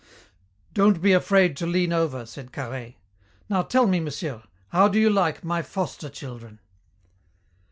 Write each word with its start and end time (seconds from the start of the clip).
"Don't 0.73 0.99
be 0.99 1.13
afraid 1.13 1.55
to 1.57 1.67
lean 1.67 1.93
over," 1.93 2.25
said 2.25 2.51
Carhaix. 2.51 2.95
"Now 3.49 3.61
tell 3.61 3.85
me, 3.85 3.99
monsieur, 3.99 4.41
how 4.69 4.87
do 4.87 4.99
you 4.99 5.11
like 5.11 5.43
my 5.43 5.61
foster 5.61 6.09
children?" 6.09 6.59